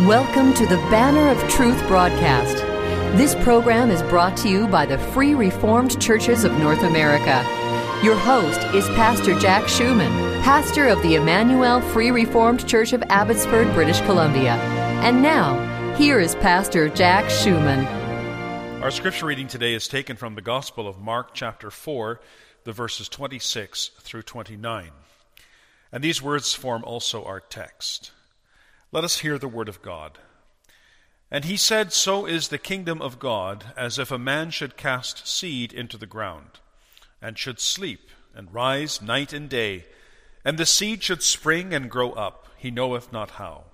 [0.00, 2.58] Welcome to the Banner of Truth broadcast.
[3.16, 7.42] This program is brought to you by the Free Reformed Churches of North America.
[8.04, 10.12] Your host is Pastor Jack Schumann,
[10.42, 14.56] pastor of the Emmanuel Free Reformed Church of Abbotsford, British Columbia.
[15.02, 17.86] And now, here is Pastor Jack Schumann.
[18.82, 22.20] Our scripture reading today is taken from the Gospel of Mark, chapter 4,
[22.64, 24.90] the verses 26 through 29.
[25.90, 28.10] And these words form also our text.
[28.96, 30.18] Let us hear the word of God.
[31.30, 35.28] And he said, So is the kingdom of God, as if a man should cast
[35.28, 36.60] seed into the ground,
[37.20, 39.84] and should sleep, and rise night and day,
[40.46, 43.64] and the seed should spring and grow up, he knoweth not how.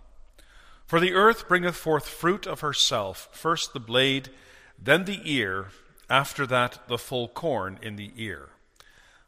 [0.86, 4.28] For the earth bringeth forth fruit of herself, first the blade,
[4.76, 5.68] then the ear,
[6.10, 8.48] after that the full corn in the ear.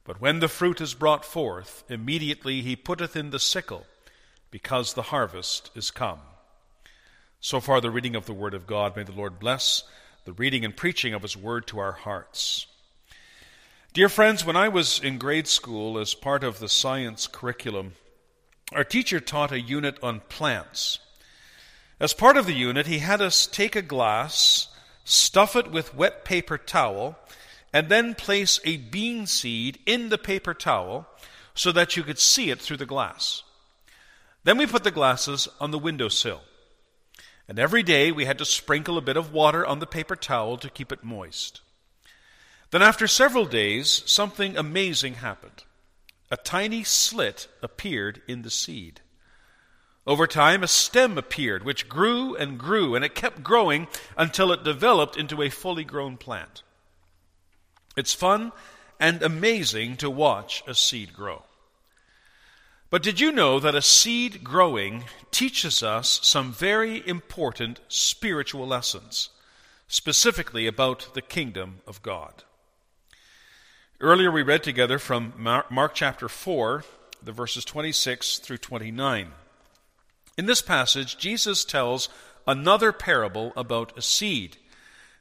[0.02, 3.86] But when the fruit is brought forth, immediately he putteth in the sickle
[4.54, 6.20] because the harvest is come.
[7.40, 8.94] So far, the reading of the Word of God.
[8.94, 9.82] May the Lord bless
[10.26, 12.68] the reading and preaching of His Word to our hearts.
[13.94, 17.94] Dear friends, when I was in grade school as part of the science curriculum,
[18.72, 21.00] our teacher taught a unit on plants.
[21.98, 24.68] As part of the unit, he had us take a glass,
[25.02, 27.18] stuff it with wet paper towel,
[27.72, 31.08] and then place a bean seed in the paper towel
[31.56, 33.42] so that you could see it through the glass.
[34.44, 36.42] Then we put the glasses on the windowsill.
[37.48, 40.56] And every day we had to sprinkle a bit of water on the paper towel
[40.58, 41.60] to keep it moist.
[42.70, 45.64] Then, after several days, something amazing happened.
[46.30, 49.00] A tiny slit appeared in the seed.
[50.06, 54.64] Over time, a stem appeared, which grew and grew, and it kept growing until it
[54.64, 56.62] developed into a fully grown plant.
[57.96, 58.52] It's fun
[58.98, 61.44] and amazing to watch a seed grow.
[62.94, 69.30] But did you know that a seed growing teaches us some very important spiritual lessons,
[69.88, 72.44] specifically about the kingdom of God?
[73.98, 76.84] Earlier we read together from Mark chapter 4,
[77.20, 79.32] the verses 26 through 29.
[80.38, 82.08] In this passage, Jesus tells
[82.46, 84.56] another parable about a seed.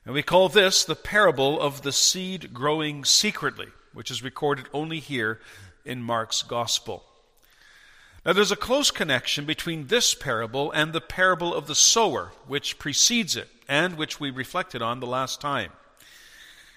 [0.05, 4.99] And we call this the parable of the seed growing secretly, which is recorded only
[4.99, 5.39] here
[5.83, 7.05] in Mark's gospel.
[8.25, 12.79] Now, there's a close connection between this parable and the parable of the sower, which
[12.79, 15.71] precedes it, and which we reflected on the last time.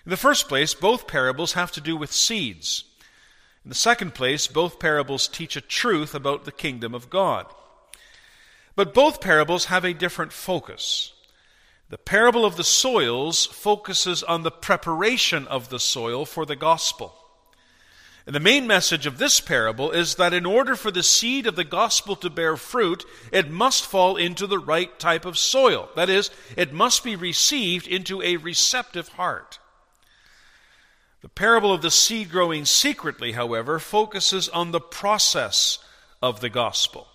[0.04, 2.84] In the first place, both parables have to do with seeds.
[3.64, 7.46] In the second place, both parables teach a truth about the kingdom of God.
[8.74, 11.12] But both parables have a different focus.
[11.90, 17.14] The parable of the soils focuses on the preparation of the soil for the gospel.
[18.26, 21.54] And the main message of this parable is that in order for the seed of
[21.54, 25.88] the gospel to bear fruit, it must fall into the right type of soil.
[25.94, 29.60] That is, it must be received into a receptive heart.
[31.22, 35.78] The parable of the seed growing secretly, however, focuses on the process
[36.20, 37.06] of the gospel.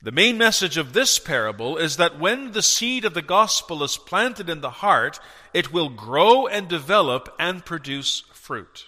[0.00, 3.98] The main message of this parable is that when the seed of the gospel is
[3.98, 5.20] planted in the heart,
[5.52, 8.87] it will grow and develop and produce fruit.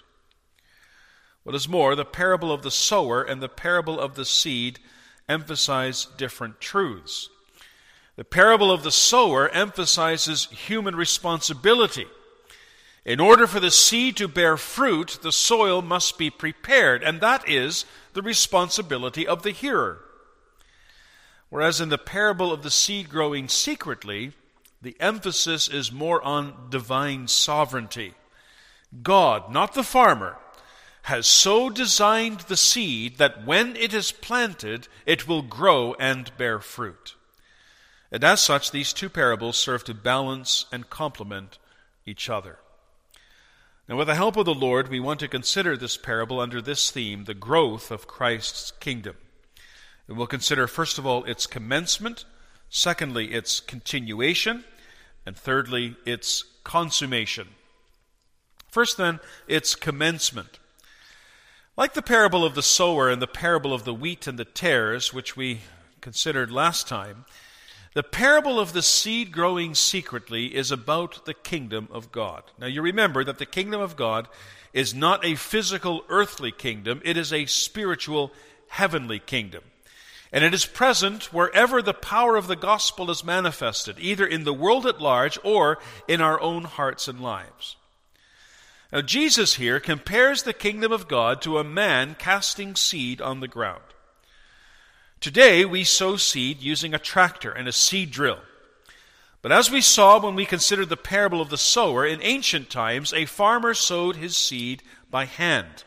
[1.43, 4.79] What is more, the parable of the sower and the parable of the seed
[5.27, 7.29] emphasize different truths.
[8.15, 12.05] The parable of the sower emphasizes human responsibility.
[13.03, 17.49] In order for the seed to bear fruit, the soil must be prepared, and that
[17.49, 20.03] is the responsibility of the hearer.
[21.49, 24.33] Whereas in the parable of the seed growing secretly,
[24.81, 28.13] the emphasis is more on divine sovereignty.
[29.01, 30.37] God, not the farmer,
[31.03, 36.59] has so designed the seed that when it is planted, it will grow and bear
[36.59, 37.15] fruit.
[38.11, 41.57] And as such, these two parables serve to balance and complement
[42.05, 42.59] each other.
[43.87, 46.91] Now, with the help of the Lord, we want to consider this parable under this
[46.91, 49.15] theme the growth of Christ's kingdom.
[50.07, 52.25] And we'll consider, first of all, its commencement,
[52.69, 54.65] secondly, its continuation,
[55.25, 57.49] and thirdly, its consummation.
[58.69, 60.59] First, then, its commencement.
[61.77, 65.13] Like the parable of the sower and the parable of the wheat and the tares,
[65.13, 65.61] which we
[66.01, 67.23] considered last time,
[67.93, 72.43] the parable of the seed growing secretly is about the kingdom of God.
[72.59, 74.27] Now, you remember that the kingdom of God
[74.73, 78.33] is not a physical earthly kingdom, it is a spiritual
[78.67, 79.63] heavenly kingdom.
[80.33, 84.53] And it is present wherever the power of the gospel is manifested, either in the
[84.53, 87.77] world at large or in our own hearts and lives.
[88.91, 93.47] Now, Jesus here compares the kingdom of God to a man casting seed on the
[93.47, 93.83] ground.
[95.21, 98.39] Today, we sow seed using a tractor and a seed drill.
[99.41, 103.13] But as we saw when we considered the parable of the sower, in ancient times,
[103.13, 105.83] a farmer sowed his seed by hand.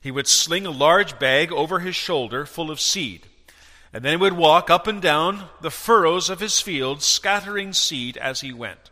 [0.00, 3.26] He would sling a large bag over his shoulder full of seed,
[3.92, 8.16] and then he would walk up and down the furrows of his field, scattering seed
[8.16, 8.90] as he went.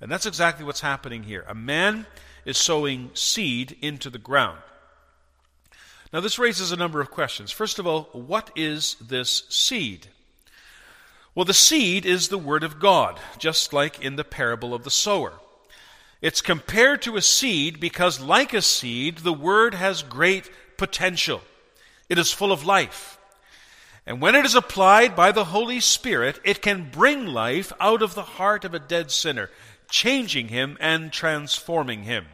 [0.00, 1.44] And that's exactly what's happening here.
[1.48, 2.06] A man
[2.44, 4.58] is sowing seed into the ground.
[6.12, 7.52] Now, this raises a number of questions.
[7.52, 10.08] First of all, what is this seed?
[11.34, 14.90] Well, the seed is the Word of God, just like in the parable of the
[14.90, 15.34] sower.
[16.20, 21.42] It's compared to a seed because, like a seed, the Word has great potential.
[22.08, 23.16] It is full of life.
[24.04, 28.14] And when it is applied by the Holy Spirit, it can bring life out of
[28.14, 29.50] the heart of a dead sinner,
[29.90, 32.26] changing him and transforming him,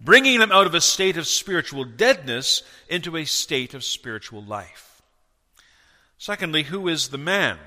[0.00, 5.02] bringing him out of a state of spiritual deadness into a state of spiritual life.
[6.18, 7.58] Secondly, who is the man?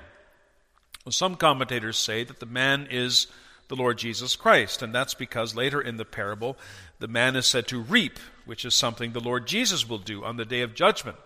[1.04, 3.28] Well, some commentators say that the man is
[3.68, 6.56] the Lord Jesus Christ, and that's because later in the parable,
[6.98, 10.36] the man is said to reap, which is something the Lord Jesus will do on
[10.36, 11.16] the day of judgment.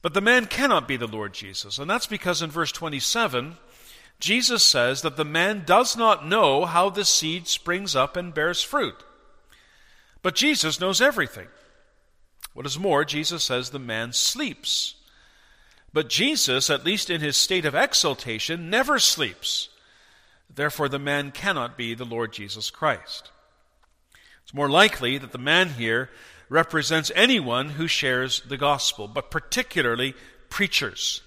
[0.00, 3.56] But the man cannot be the Lord Jesus, and that's because in verse 27,
[4.20, 8.62] Jesus says that the man does not know how the seed springs up and bears
[8.62, 9.02] fruit.
[10.22, 11.48] But Jesus knows everything.
[12.54, 14.94] What is more, Jesus says the man sleeps.
[15.92, 19.68] But Jesus, at least in his state of exaltation, never sleeps.
[20.54, 23.30] Therefore, the man cannot be the Lord Jesus Christ.
[24.42, 26.10] It's more likely that the man here
[26.48, 30.14] represents anyone who shares the gospel, but particularly
[30.50, 31.22] preachers.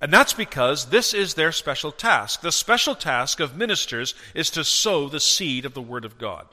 [0.00, 2.40] And that's because this is their special task.
[2.40, 6.46] The special task of ministers is to sow the seed of the Word of God.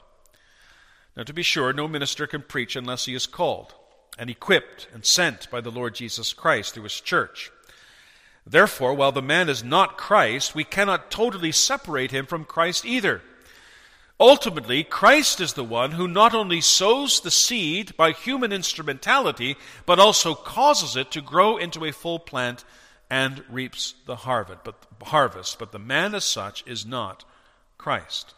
[1.16, 3.74] Now, to be sure, no minister can preach unless he is called
[4.18, 7.50] and equipped and sent by the Lord Jesus Christ through his church.
[8.46, 13.22] Therefore, while the man is not Christ, we cannot totally separate him from Christ either.
[14.18, 19.98] Ultimately, Christ is the one who not only sows the seed by human instrumentality, but
[19.98, 22.64] also causes it to grow into a full plant
[23.12, 25.58] and reaps the harvest.
[25.58, 27.26] But, the man as such is not
[27.76, 28.32] Christ.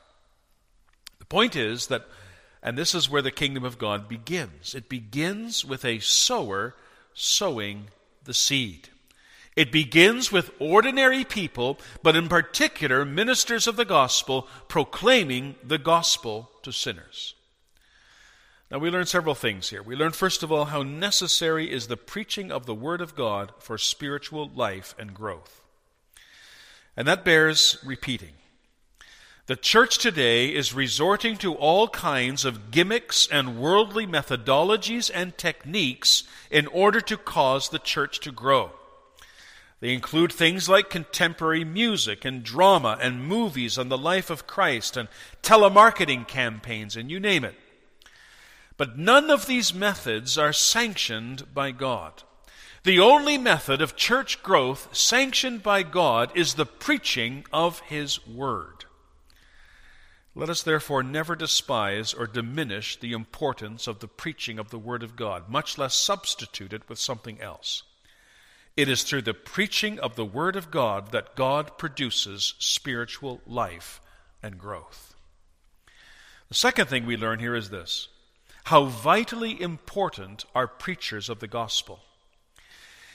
[1.20, 2.08] The point is that
[2.60, 4.74] and this is where the kingdom of God begins.
[4.74, 6.74] It begins with a sower
[7.12, 7.88] sowing
[8.24, 8.88] the seed.
[9.54, 16.50] It begins with ordinary people, but in particular, ministers of the gospel proclaiming the gospel
[16.62, 17.34] to sinners.
[18.70, 19.82] Now, we learn several things here.
[19.82, 23.52] We learn, first of all, how necessary is the preaching of the Word of God
[23.58, 25.62] for spiritual life and growth.
[26.96, 28.32] And that bears repeating.
[29.46, 36.24] The church today is resorting to all kinds of gimmicks and worldly methodologies and techniques
[36.50, 38.70] in order to cause the church to grow.
[39.80, 44.96] They include things like contemporary music and drama and movies on the life of Christ
[44.96, 45.10] and
[45.42, 47.54] telemarketing campaigns and you name it.
[48.76, 52.22] But none of these methods are sanctioned by God.
[52.82, 58.84] The only method of church growth sanctioned by God is the preaching of His Word.
[60.34, 65.04] Let us therefore never despise or diminish the importance of the preaching of the Word
[65.04, 67.84] of God, much less substitute it with something else.
[68.76, 74.00] It is through the preaching of the Word of God that God produces spiritual life
[74.42, 75.14] and growth.
[76.48, 78.08] The second thing we learn here is this
[78.64, 82.00] how vitally important are preachers of the gospel.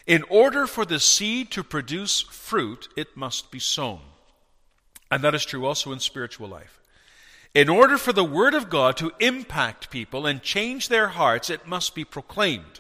[0.05, 3.99] In order for the seed to produce fruit, it must be sown.
[5.11, 6.79] And that is true also in spiritual life.
[7.55, 11.67] In order for the Word of God to impact people and change their hearts, it
[11.67, 12.79] must be proclaimed.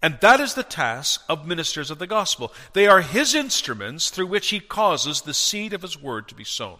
[0.00, 2.52] And that is the task of ministers of the gospel.
[2.74, 6.44] They are His instruments through which He causes the seed of His Word to be
[6.44, 6.78] sown.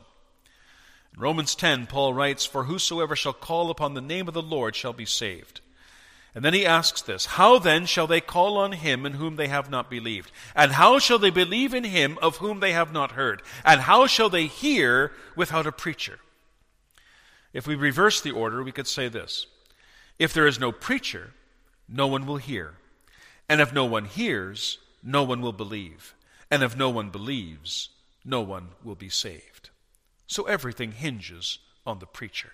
[1.19, 4.93] Romans 10, Paul writes, For whosoever shall call upon the name of the Lord shall
[4.93, 5.61] be saved.
[6.35, 9.49] And then he asks this How then shall they call on him in whom they
[9.49, 10.31] have not believed?
[10.55, 13.43] And how shall they believe in him of whom they have not heard?
[13.65, 16.21] And how shall they hear without a preacher?
[17.53, 19.47] If we reverse the order, we could say this
[20.19, 21.33] If there is no preacher,
[21.89, 22.75] no one will hear.
[23.49, 26.15] And if no one hears, no one will believe.
[26.51, 27.89] And if no one believes,
[28.25, 29.71] no one will be saved.
[30.29, 32.53] So everything hinges on the preacher.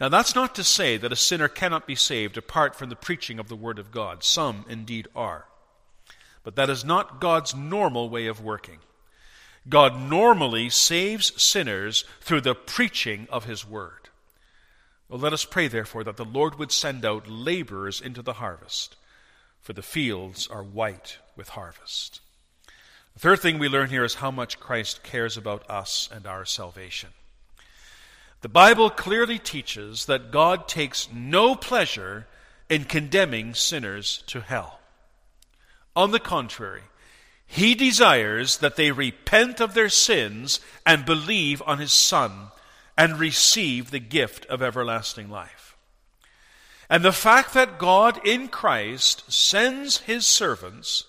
[0.00, 3.38] Now, that's not to say that a sinner cannot be saved apart from the preaching
[3.38, 4.22] of the Word of God.
[4.24, 5.46] Some indeed are.
[6.42, 8.80] But that is not God's normal way of working.
[9.68, 14.10] God normally saves sinners through the preaching of His Word.
[15.08, 18.96] Well, let us pray, therefore, that the Lord would send out laborers into the harvest.
[19.64, 22.20] for the fields are white with harvest.
[23.14, 26.44] The third thing we learn here is how much Christ cares about us and our
[26.44, 27.10] salvation.
[28.40, 32.26] The Bible clearly teaches that God takes no pleasure
[32.68, 34.80] in condemning sinners to hell.
[35.94, 36.82] On the contrary,
[37.46, 42.48] He desires that they repent of their sins and believe on His Son
[42.98, 45.76] and receive the gift of everlasting life.
[46.90, 51.04] And the fact that God in Christ sends His servants,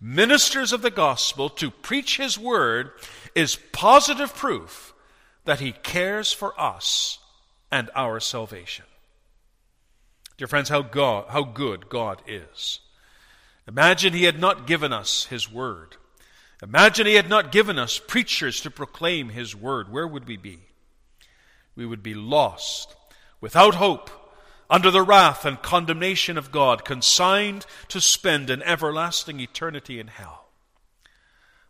[0.00, 2.90] ministers of the gospel, to preach His word
[3.34, 4.94] is positive proof
[5.44, 7.18] that He cares for us
[7.70, 8.84] and our salvation.
[10.36, 12.80] Dear friends, how, God, how good God is.
[13.68, 15.96] Imagine He had not given us His word.
[16.62, 19.92] Imagine He had not given us preachers to proclaim His word.
[19.92, 20.60] Where would we be?
[21.76, 22.96] We would be lost,
[23.40, 24.10] without hope,
[24.70, 30.48] under the wrath and condemnation of God, consigned to spend an everlasting eternity in hell.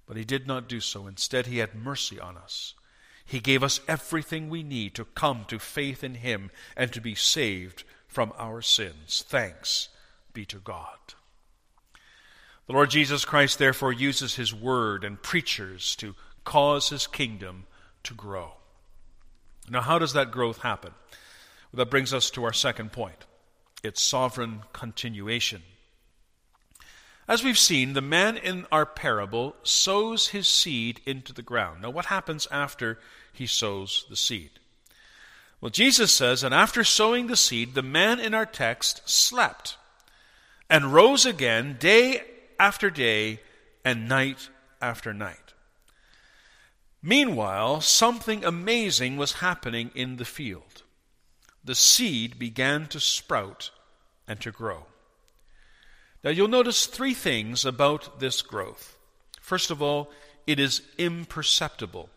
[0.07, 1.07] But He did not do so.
[1.07, 2.75] Instead, He had mercy on us
[3.31, 7.15] he gave us everything we need to come to faith in Him and to be
[7.15, 9.25] saved from our sins.
[9.25, 9.89] Thanks
[10.33, 10.99] be to God.
[12.67, 17.67] The Lord Jesus Christ, therefore, uses His Word and preachers to cause His kingdom
[18.03, 18.55] to grow.
[19.69, 20.95] Now, how does that growth happen?
[21.73, 23.27] That brings us to our second point
[23.83, 25.63] it's sovereign continuation.
[27.29, 31.83] As we've seen, the man in our parable sows his seed into the ground.
[31.83, 32.99] Now, what happens after
[33.33, 34.51] he sows the seed?
[35.61, 39.77] Well, Jesus says, and after sowing the seed, the man in our text slept
[40.69, 42.23] and rose again day
[42.59, 43.41] after day
[43.85, 44.49] and night
[44.83, 45.55] after night.
[47.03, 50.83] Meanwhile, something amazing was happening in the field.
[51.65, 53.71] The seed began to sprout
[54.27, 54.87] and to grow.
[56.23, 58.97] Now you'll notice three things about this growth.
[59.41, 60.11] First of all,
[60.47, 62.09] it is imperceptible.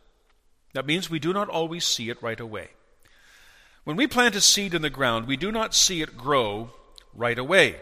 [0.73, 2.69] That means we do not always see it right away.
[3.83, 6.71] When we plant a seed in the ground, we do not see it grow
[7.13, 7.75] right away.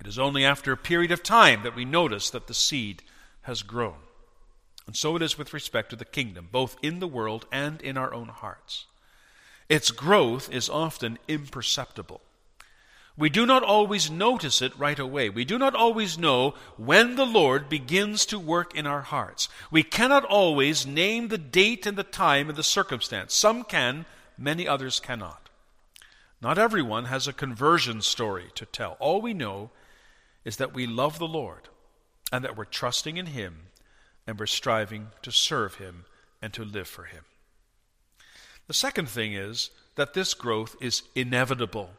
[0.00, 3.02] It is only after a period of time that we notice that the seed
[3.42, 3.96] has grown.
[4.86, 7.96] And so it is with respect to the kingdom, both in the world and in
[7.98, 8.86] our own hearts.
[9.68, 12.20] Its growth is often imperceptible.
[13.18, 15.28] We do not always notice it right away.
[15.28, 19.48] We do not always know when the Lord begins to work in our hearts.
[19.72, 23.34] We cannot always name the date and the time and the circumstance.
[23.34, 24.06] Some can,
[24.38, 25.48] many others cannot.
[26.40, 28.96] Not everyone has a conversion story to tell.
[29.00, 29.70] All we know
[30.44, 31.68] is that we love the Lord
[32.30, 33.62] and that we're trusting in Him
[34.28, 36.04] and we're striving to serve Him
[36.40, 37.24] and to live for Him.
[38.68, 41.90] The second thing is that this growth is inevitable.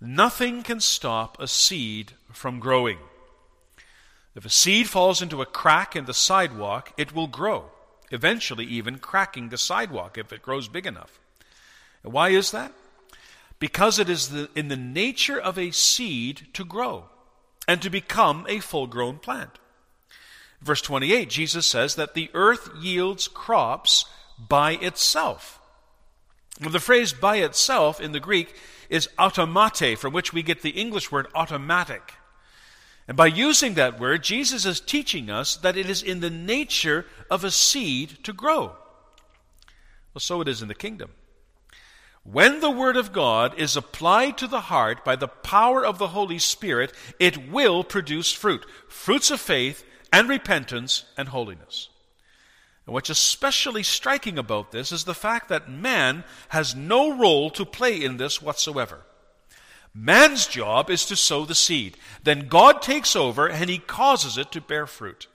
[0.00, 2.98] Nothing can stop a seed from growing.
[4.34, 7.70] If a seed falls into a crack in the sidewalk, it will grow,
[8.10, 11.18] eventually, even cracking the sidewalk if it grows big enough.
[12.02, 12.72] Why is that?
[13.58, 17.06] Because it is the, in the nature of a seed to grow
[17.66, 19.58] and to become a full grown plant.
[20.60, 24.04] Verse 28, Jesus says that the earth yields crops
[24.38, 25.60] by itself.
[26.60, 28.54] Well, the phrase by itself in the Greek
[28.88, 32.14] is automate, from which we get the English word automatic.
[33.08, 37.06] And by using that word, Jesus is teaching us that it is in the nature
[37.30, 38.76] of a seed to grow.
[40.14, 41.10] Well, so it is in the kingdom.
[42.22, 46.08] When the Word of God is applied to the heart by the power of the
[46.08, 51.90] Holy Spirit, it will produce fruit fruits of faith and repentance and holiness.
[52.86, 57.64] And what's especially striking about this is the fact that man has no role to
[57.64, 59.00] play in this whatsoever.
[59.94, 61.96] Man's job is to sow the seed.
[62.22, 65.28] Then God takes over and he causes it to bear fruit.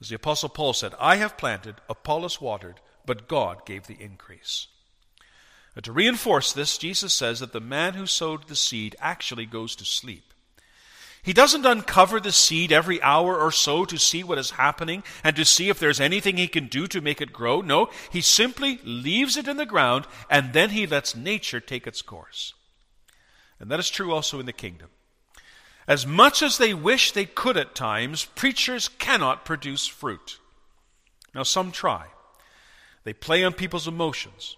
[0.00, 4.68] As the Apostle Paul said, I have planted, Apollos watered, but God gave the increase.
[5.74, 9.74] And to reinforce this, Jesus says that the man who sowed the seed actually goes
[9.76, 10.29] to sleep.
[11.22, 15.36] He doesn't uncover the seed every hour or so to see what is happening and
[15.36, 17.60] to see if there's anything he can do to make it grow.
[17.60, 22.00] No, he simply leaves it in the ground and then he lets nature take its
[22.00, 22.54] course.
[23.58, 24.88] And that is true also in the kingdom.
[25.86, 30.38] As much as they wish they could at times, preachers cannot produce fruit.
[31.34, 32.06] Now, some try.
[33.04, 34.56] They play on people's emotions.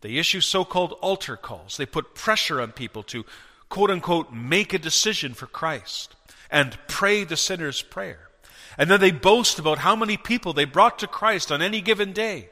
[0.00, 1.76] They issue so called altar calls.
[1.76, 3.24] They put pressure on people to
[3.68, 6.14] quote unquote, make a decision for Christ
[6.50, 8.28] and pray the sinner's prayer.
[8.76, 12.12] And then they boast about how many people they brought to Christ on any given
[12.12, 12.48] day.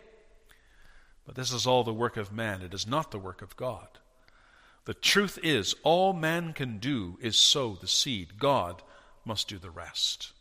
[1.24, 3.88] But this is all the work of man, it is not the work of God.
[4.84, 8.38] The truth is, all man can do is sow the seed.
[8.38, 8.82] God
[9.24, 10.32] must do the rest.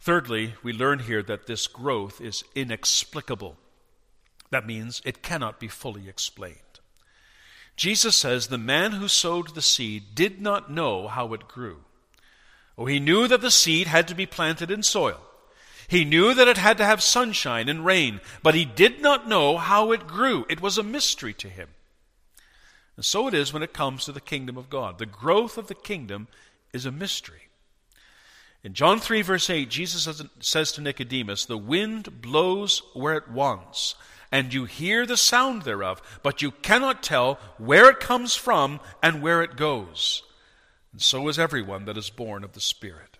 [0.00, 3.56] Thirdly, we learn here that this growth is inexplicable.
[4.50, 6.56] That means it cannot be fully explained.
[7.78, 11.78] Jesus says the man who sowed the seed did not know how it grew.
[12.76, 15.20] Oh, he knew that the seed had to be planted in soil.
[15.86, 19.56] He knew that it had to have sunshine and rain, but he did not know
[19.56, 20.44] how it grew.
[20.50, 21.68] It was a mystery to him.
[22.96, 24.98] And so it is when it comes to the kingdom of God.
[24.98, 26.26] The growth of the kingdom
[26.72, 27.48] is a mystery.
[28.64, 33.94] In John 3, verse 8, Jesus says to Nicodemus, The wind blows where it wants,
[34.30, 39.22] and you hear the sound thereof, but you cannot tell where it comes from and
[39.22, 40.22] where it goes.
[40.92, 43.18] And so is everyone that is born of the Spirit.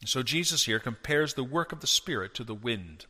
[0.00, 3.06] And so Jesus here compares the work of the Spirit to the wind.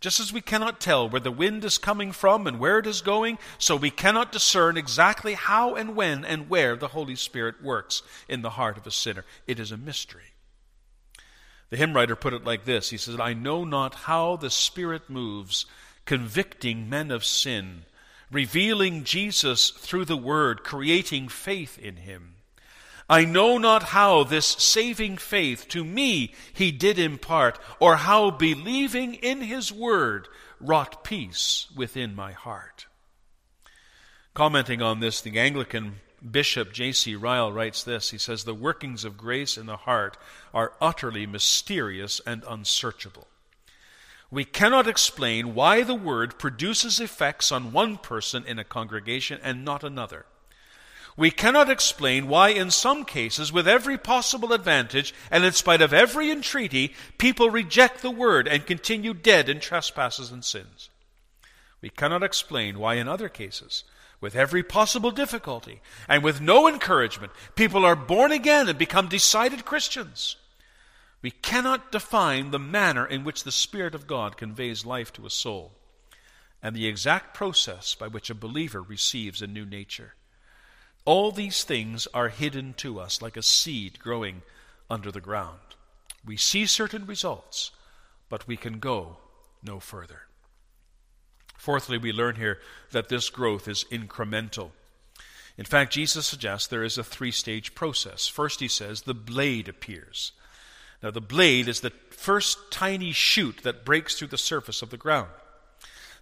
[0.00, 3.02] Just as we cannot tell where the wind is coming from and where it is
[3.02, 8.02] going, so we cannot discern exactly how and when and where the Holy Spirit works
[8.28, 9.24] in the heart of a sinner.
[9.46, 10.32] It is a mystery.
[11.70, 15.08] The hymn writer put it like this He says, I know not how the Spirit
[15.08, 15.66] moves,
[16.04, 17.84] convicting men of sin,
[18.30, 22.36] revealing Jesus through the Word, creating faith in Him.
[23.08, 29.14] I know not how this saving faith to me He did impart, or how believing
[29.14, 30.28] in His Word
[30.60, 32.86] wrought peace within my heart.
[34.34, 37.16] Commenting on this, the Anglican Bishop J.C.
[37.16, 40.16] Ryle writes this He says, The workings of grace in the heart
[40.54, 43.26] are utterly mysterious and unsearchable.
[44.32, 49.62] We cannot explain why the word produces effects on one person in a congregation and
[49.62, 50.24] not another.
[51.18, 55.92] We cannot explain why, in some cases, with every possible advantage and in spite of
[55.92, 60.88] every entreaty, people reject the word and continue dead in trespasses and sins.
[61.82, 63.84] We cannot explain why, in other cases,
[64.18, 69.66] with every possible difficulty and with no encouragement, people are born again and become decided
[69.66, 70.36] Christians.
[71.22, 75.30] We cannot define the manner in which the Spirit of God conveys life to a
[75.30, 75.72] soul
[76.62, 80.14] and the exact process by which a believer receives a new nature.
[81.04, 84.42] All these things are hidden to us like a seed growing
[84.88, 85.58] under the ground.
[86.24, 87.72] We see certain results,
[88.28, 89.16] but we can go
[89.62, 90.22] no further.
[91.56, 92.58] Fourthly, we learn here
[92.92, 94.70] that this growth is incremental.
[95.58, 98.28] In fact, Jesus suggests there is a three stage process.
[98.28, 100.32] First, he says, the blade appears.
[101.02, 104.96] Now, the blade is the first tiny shoot that breaks through the surface of the
[104.96, 105.28] ground.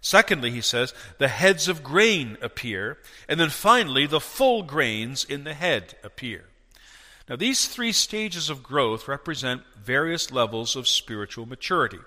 [0.01, 2.97] Secondly, he says, the heads of grain appear.
[3.29, 6.45] And then finally, the full grains in the head appear.
[7.29, 11.99] Now, these three stages of growth represent various levels of spiritual maturity.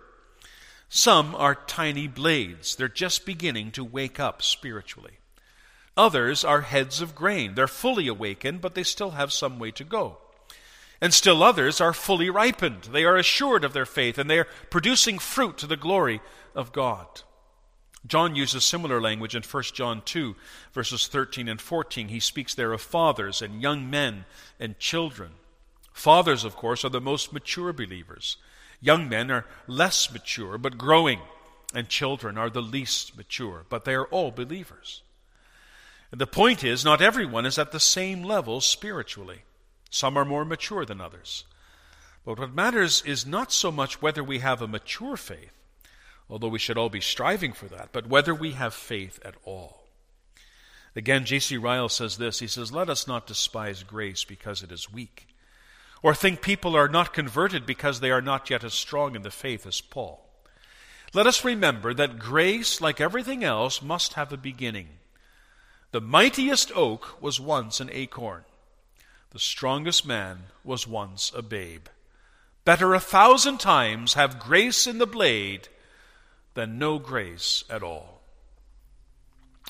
[0.89, 2.75] Some are tiny blades.
[2.75, 5.19] They're just beginning to wake up spiritually.
[5.97, 7.55] Others are heads of grain.
[7.55, 10.19] They're fully awakened, but they still have some way to go.
[11.05, 12.85] And still others are fully ripened.
[12.85, 16.23] They are assured of their faith, and they are producing fruit to the glory
[16.55, 17.21] of God.
[18.07, 20.35] John uses similar language in 1 John 2,
[20.73, 22.09] verses 13 and 14.
[22.09, 24.25] He speaks there of fathers and young men
[24.59, 25.33] and children.
[25.93, 28.39] Fathers, of course, are the most mature believers.
[28.81, 31.21] Young men are less mature, but growing,
[31.75, 35.03] and children are the least mature, but they are all believers.
[36.11, 39.43] And the point is, not everyone is at the same level spiritually.
[39.95, 41.45] Some are more mature than others.
[42.25, 45.53] But what matters is not so much whether we have a mature faith,
[46.29, 49.85] although we should all be striving for that, but whether we have faith at all.
[50.97, 51.57] Again, J.C.
[51.57, 55.29] Ryle says this He says, Let us not despise grace because it is weak
[56.05, 59.31] or think people are not converted because they are not yet as strong in the
[59.31, 60.23] faith as Paul.
[61.15, 64.89] Let us remember that grace, like everything else, must have a beginning.
[65.93, 68.45] The mightiest oak was once an acorn.
[69.35, 71.89] The strongest man was once a babe.
[72.65, 75.67] Better a thousand times have grace in the blade
[76.55, 78.21] than no grace at all.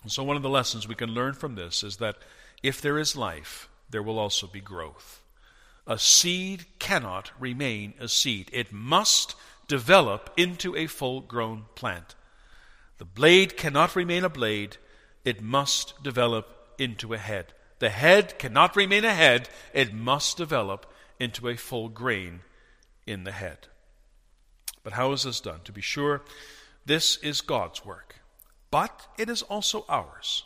[0.02, 2.18] And so, one of the lessons we can learn from this is that
[2.62, 5.22] if there is life, there will also be growth.
[5.86, 9.34] A seed cannot remain a seed, it must
[9.66, 12.14] develop into a full grown plant.
[12.98, 14.76] The blade cannot remain a blade,
[15.24, 17.54] it must develop into a head.
[17.84, 22.40] The head cannot remain a head, it must develop into a full grain
[23.06, 23.68] in the head.
[24.82, 25.60] But how is this done?
[25.64, 26.22] To be sure,
[26.86, 28.20] this is God's work,
[28.70, 30.44] but it is also ours.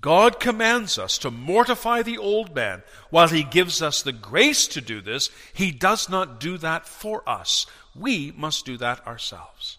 [0.00, 2.82] God commands us to mortify the old man.
[3.10, 7.22] While He gives us the grace to do this, He does not do that for
[7.28, 7.66] us.
[7.94, 9.76] We must do that ourselves.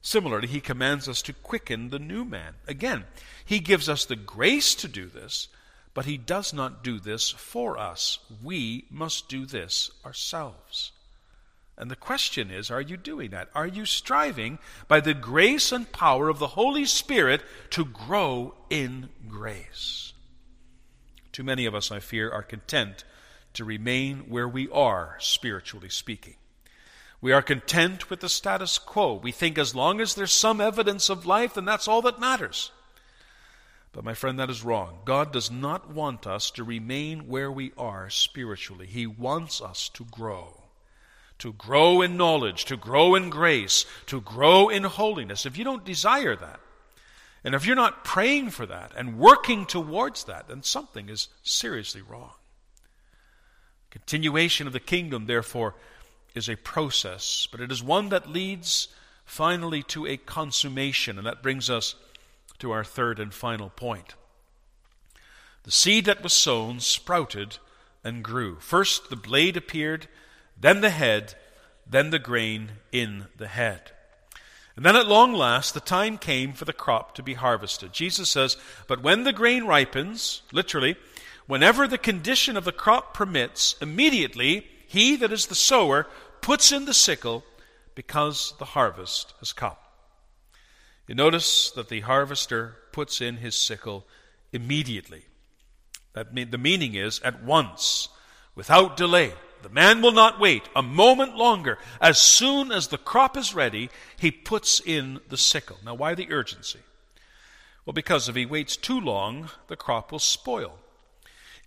[0.00, 2.54] Similarly, he commands us to quicken the new man.
[2.66, 3.04] Again,
[3.44, 5.48] he gives us the grace to do this,
[5.94, 8.18] but he does not do this for us.
[8.42, 10.90] We must do this ourselves.
[11.76, 13.48] And the question is are you doing that?
[13.54, 19.08] Are you striving by the grace and power of the Holy Spirit to grow in
[19.28, 20.12] grace?
[21.32, 23.04] Too many of us, I fear, are content
[23.54, 26.36] to remain where we are, spiritually speaking.
[27.20, 29.14] We are content with the status quo.
[29.14, 32.70] We think as long as there's some evidence of life, then that's all that matters.
[33.94, 34.98] But, my friend, that is wrong.
[35.06, 40.04] God does not want us to remain where we are spiritually, He wants us to
[40.04, 40.60] grow
[41.38, 45.84] to grow in knowledge, to grow in grace, to grow in holiness, if you don't
[45.84, 46.60] desire that,
[47.44, 52.00] and if you're not praying for that and working towards that, then something is seriously
[52.00, 52.30] wrong.
[53.90, 55.74] Continuation of the kingdom, therefore,
[56.34, 58.88] is a process, but it is one that leads
[59.26, 61.94] finally to a consummation, and that brings us
[62.58, 64.14] to our third and final point.
[65.64, 67.58] The seed that was sown sprouted
[68.02, 68.58] and grew.
[68.60, 70.08] First, the blade appeared
[70.60, 71.34] then the head,
[71.86, 73.90] then the grain in the head.
[74.76, 77.92] And then at long last, the time came for the crop to be harvested.
[77.92, 78.56] Jesus says,
[78.88, 80.96] But when the grain ripens, literally,
[81.46, 86.06] whenever the condition of the crop permits, immediately he that is the sower
[86.40, 87.44] puts in the sickle
[87.94, 89.76] because the harvest has come.
[91.06, 94.06] You notice that the harvester puts in his sickle
[94.52, 95.24] immediately.
[96.14, 98.08] That mean, the meaning is at once,
[98.54, 99.32] without delay.
[99.62, 101.78] The man will not wait a moment longer.
[102.00, 105.78] As soon as the crop is ready, he puts in the sickle.
[105.84, 106.80] Now, why the urgency?
[107.84, 110.78] Well, because if he waits too long, the crop will spoil.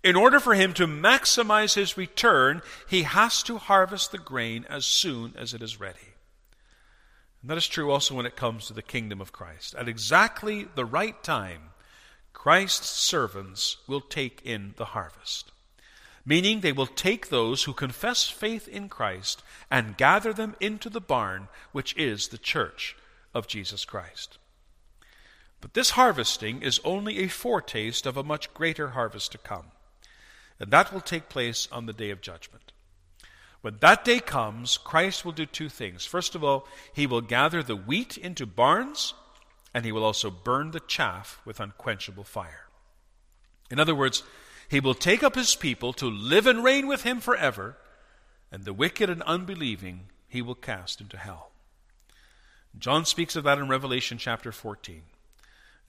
[0.02, 4.84] In order for him to maximize his return, he has to harvest the grain as
[4.84, 6.07] soon as it is ready.
[7.48, 9.74] And that is true also when it comes to the kingdom of Christ.
[9.74, 11.70] At exactly the right time,
[12.34, 15.50] Christ's servants will take in the harvest
[16.28, 21.00] meaning they will take those who confess faith in Christ and gather them into the
[21.00, 22.94] barn, which is the church
[23.32, 24.36] of Jesus Christ.
[25.62, 29.68] But this harvesting is only a foretaste of a much greater harvest to come,
[30.60, 32.67] and that will take place on the day of judgment.
[33.60, 36.06] When that day comes, Christ will do two things.
[36.06, 39.14] First of all, he will gather the wheat into barns,
[39.74, 42.68] and he will also burn the chaff with unquenchable fire.
[43.70, 44.22] In other words,
[44.68, 47.76] he will take up his people to live and reign with him forever,
[48.52, 51.50] and the wicked and unbelieving he will cast into hell.
[52.78, 55.02] John speaks of that in Revelation chapter 14.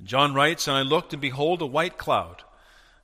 [0.04, 2.44] John writes, And I looked, and behold, a white cloud.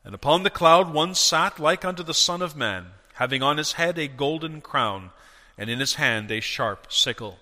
[0.04, 3.74] And upon the cloud one sat like unto the Son of Man, having on his
[3.74, 5.12] head a golden crown,
[5.58, 7.40] and in his hand a sharp sickle.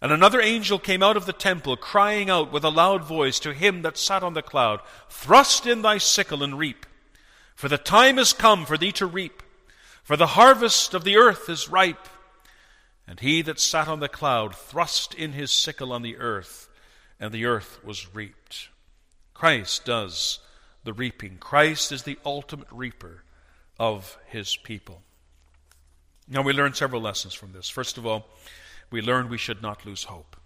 [0.00, 3.52] And another angel came out of the temple, crying out with a loud voice to
[3.52, 6.86] him that sat on the cloud, Thrust in thy sickle and reap,
[7.54, 9.42] for the time is come for thee to reap,
[10.02, 12.08] for the harvest of the earth is ripe.
[13.06, 16.68] And he that sat on the cloud thrust in his sickle on the earth,
[17.18, 18.68] and the earth was reaped.
[19.34, 20.38] Christ does
[20.84, 21.38] the reaping.
[21.38, 23.24] Christ is the ultimate reaper
[23.78, 25.02] of his people.
[26.28, 27.68] Now, we learn several lessons from this.
[27.68, 28.26] First of all,
[28.90, 30.36] we learn we should not lose hope.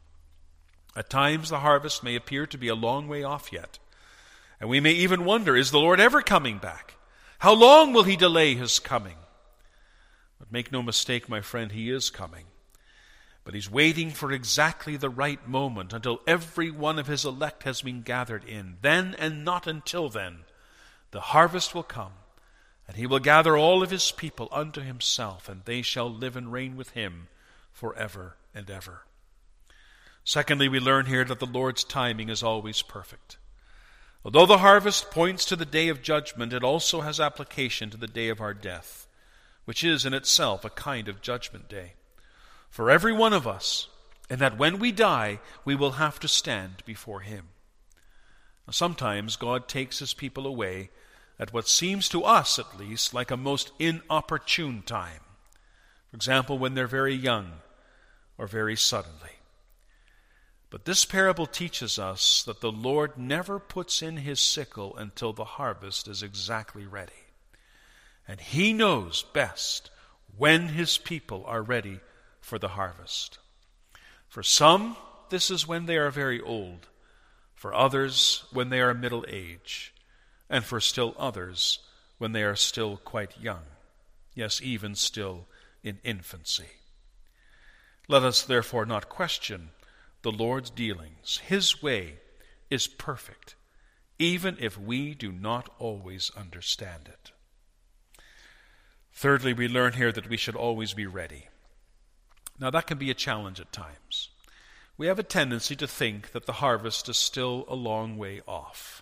[0.95, 3.79] At times, the harvest may appear to be a long way off yet,
[4.61, 6.95] and we may even wonder is the Lord ever coming back?
[7.39, 9.17] How long will he delay his coming?
[10.39, 12.45] But make no mistake, my friend, he is coming.
[13.45, 17.83] But he's waiting for exactly the right moment until every one of his elect has
[17.83, 18.77] been gathered in.
[18.83, 20.41] Then and not until then,
[21.11, 22.13] the harvest will come,
[22.87, 26.53] and he will gather all of his people unto himself, and they shall live and
[26.53, 27.29] reign with him
[27.73, 29.05] forever and ever.
[30.25, 33.39] Secondly, we learn here that the Lord's timing is always perfect.
[34.25, 38.07] Although the harvest points to the day of judgment, it also has application to the
[38.07, 39.09] day of our death,
[39.65, 41.95] which is in itself a kind of judgment day.
[42.71, 43.89] For every one of us,
[44.31, 47.49] and that when we die, we will have to stand before Him.
[48.67, 50.91] Now, sometimes God takes His people away
[51.39, 55.21] at what seems to us, at least, like a most inopportune time.
[56.11, 57.53] For example, when they're very young
[58.39, 59.31] or very suddenly.
[60.71, 65.45] But this parable teaches us that the Lord never puts in his sickle until the
[65.45, 67.13] harvest is exactly ready.
[68.27, 69.91] And he knows best
[70.37, 72.01] when his people are ready
[72.41, 73.39] for the harvest.
[74.29, 74.97] For some,
[75.29, 76.89] this is when they are very old.
[77.55, 79.93] For others, when they are middle age.
[80.53, 81.81] And for still others,
[82.19, 83.63] when they are still quite young.
[84.35, 85.47] Yes, even still
[85.83, 86.69] in infancy.
[88.07, 89.71] Let us therefore not question
[90.23, 91.41] the Lord's dealings.
[91.45, 92.19] His way
[92.71, 93.57] is perfect,
[94.19, 97.33] even if we do not always understand it.
[99.13, 101.49] Thirdly, we learn here that we should always be ready.
[102.59, 104.29] Now, that can be a challenge at times.
[104.97, 109.02] We have a tendency to think that the harvest is still a long way off,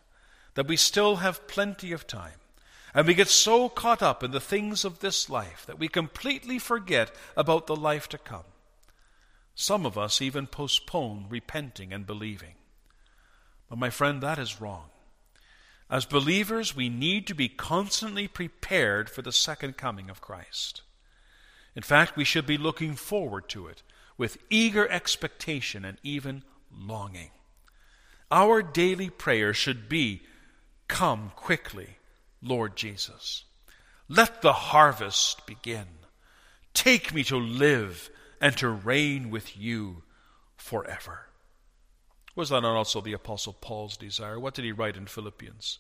[0.61, 2.35] that we still have plenty of time.
[2.93, 6.59] And we get so caught up in the things of this life that we completely
[6.59, 8.45] forget about the life to come.
[9.55, 12.57] Some of us even postpone repenting and believing.
[13.71, 14.91] But, my friend, that is wrong.
[15.89, 20.83] As believers, we need to be constantly prepared for the second coming of Christ.
[21.75, 23.83] In fact, we should be looking forward to it
[24.19, 27.31] with eager expectation and even longing.
[28.31, 30.21] Our daily prayer should be
[30.91, 31.99] Come quickly,
[32.43, 33.45] Lord Jesus.
[34.09, 35.87] Let the harvest begin.
[36.75, 40.03] Take me to live and to reign with you
[40.57, 41.29] forever.
[42.35, 44.39] Was that not also the Apostle Paul's desire?
[44.39, 45.79] What did he write in Philippians?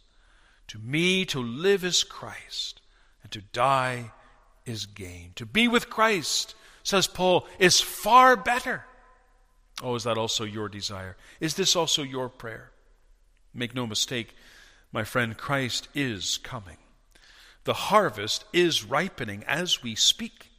[0.68, 2.80] To me to live is Christ,
[3.24, 4.12] and to die
[4.64, 5.32] is gain.
[5.34, 8.84] To be with Christ, says Paul, is far better.
[9.82, 11.16] Oh, is that also your desire?
[11.40, 12.70] Is this also your prayer?
[13.52, 14.34] Make no mistake,
[14.92, 16.76] my friend, Christ is coming.
[17.64, 20.50] The harvest is ripening as we speak.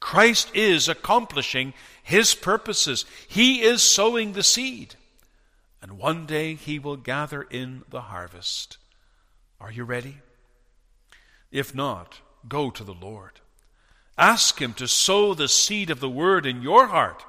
[0.00, 3.04] Christ is accomplishing his purposes.
[3.28, 4.96] He is sowing the seed.
[5.80, 8.78] And one day he will gather in the harvest.
[9.60, 10.18] Are you ready?
[11.50, 13.40] If not, go to the Lord.
[14.18, 17.24] Ask him to sow the seed of the word in your heart,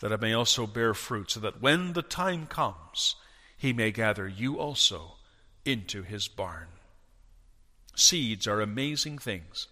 [0.00, 3.16] that it may also bear fruit, so that when the time comes,
[3.56, 5.16] he may gather you also
[5.64, 6.68] into his barn.
[7.94, 9.68] Seeds are amazing things.